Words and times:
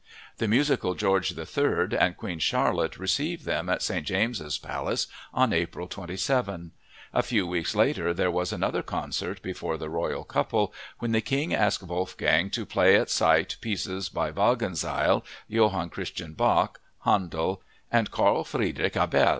The 0.39 0.47
musical 0.47 0.95
George 0.95 1.37
III 1.37 1.95
and 1.95 2.17
Queen 2.17 2.39
Charlotte 2.39 2.97
received 2.97 3.45
them 3.45 3.69
at 3.69 3.83
St. 3.83 4.03
James's 4.03 4.57
Palace 4.57 5.05
on 5.31 5.53
April 5.53 5.87
27. 5.87 6.71
A 7.13 7.21
few 7.21 7.45
weeks 7.45 7.75
later 7.75 8.11
there 8.11 8.31
was 8.31 8.51
another 8.51 8.81
concert 8.81 9.43
before 9.43 9.77
the 9.77 9.91
royal 9.91 10.23
couple, 10.23 10.73
when 10.97 11.11
the 11.11 11.21
King 11.21 11.53
asked 11.53 11.83
Wolfgang 11.83 12.49
to 12.49 12.65
play 12.65 12.95
at 12.95 13.11
sight 13.11 13.57
pieces 13.61 14.09
by 14.09 14.31
Wagenseil, 14.31 15.23
Johann 15.47 15.91
Christian 15.91 16.33
Bach, 16.33 16.81
Handel, 17.05 17.61
and 17.91 18.09
Carl 18.09 18.43
Friedrich 18.43 18.97
Abel. 18.97 19.29